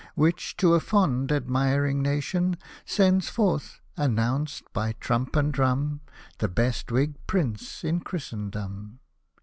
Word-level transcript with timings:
Which, 0.15 0.57
to 0.57 0.73
a 0.73 0.79
fond, 0.79 1.31
admiring 1.31 2.01
nation, 2.01 2.57
Sends 2.85 3.29
forth, 3.29 3.81
announced 3.95 4.63
by 4.73 4.93
trump 4.93 5.35
and 5.35 5.53
drum, 5.53 6.01
The 6.39 6.47
best 6.47 6.91
wigged 6.91 7.27
Pr— 7.27 7.37
n— 7.37 7.55
e 7.83 7.87
in 7.87 7.99
Christendom. 7.99 8.97